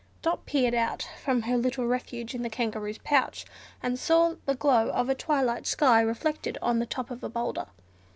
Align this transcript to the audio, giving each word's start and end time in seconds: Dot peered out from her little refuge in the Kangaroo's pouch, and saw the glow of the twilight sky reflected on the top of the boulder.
Dot 0.23 0.47
peered 0.47 0.73
out 0.73 1.07
from 1.23 1.43
her 1.43 1.55
little 1.55 1.85
refuge 1.85 2.33
in 2.33 2.41
the 2.41 2.49
Kangaroo's 2.49 2.97
pouch, 2.97 3.45
and 3.83 3.99
saw 3.99 4.33
the 4.47 4.55
glow 4.55 4.89
of 4.89 5.05
the 5.05 5.13
twilight 5.13 5.67
sky 5.67 6.01
reflected 6.01 6.57
on 6.59 6.79
the 6.79 6.87
top 6.87 7.11
of 7.11 7.21
the 7.21 7.29
boulder. 7.29 7.67